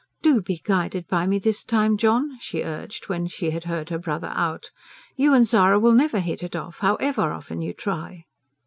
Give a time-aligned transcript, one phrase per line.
[0.23, 3.99] "DO be guided by me this time, John," she urged, when she had heard her
[3.99, 4.71] brother out:
[5.15, 8.25] "You and Zara will never hit it off, however often you try."